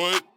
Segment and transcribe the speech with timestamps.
[0.00, 0.29] What?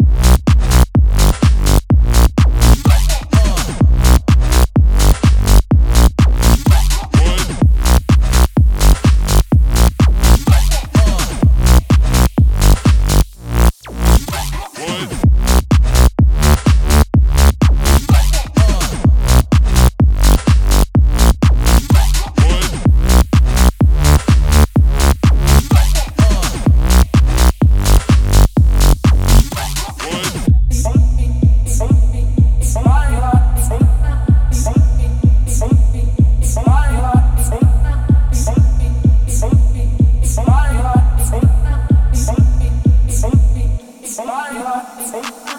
[44.84, 45.53] Hey.